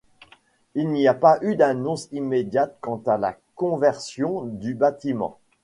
Il 0.73 0.89
n'y 0.91 1.07
a 1.07 1.13
pas 1.13 1.37
eu 1.43 1.55
d'annonce 1.55 2.07
immédiate 2.11 2.75
quant 2.81 3.03
à 3.05 3.19
la 3.19 3.37
conversion 3.55 4.45
du 4.45 4.73
bâtiment. 4.73 5.37